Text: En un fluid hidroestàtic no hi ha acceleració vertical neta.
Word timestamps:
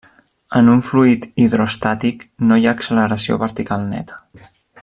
En 0.59 0.71
un 0.75 0.79
fluid 0.87 1.27
hidroestàtic 1.43 2.25
no 2.47 2.57
hi 2.59 2.65
ha 2.71 2.75
acceleració 2.79 3.41
vertical 3.47 3.89
neta. 3.95 4.21